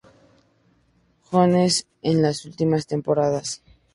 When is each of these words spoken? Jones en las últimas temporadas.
Jones 1.29 1.85
en 2.01 2.23
las 2.23 2.43
últimas 2.45 2.87
temporadas. 2.87 3.61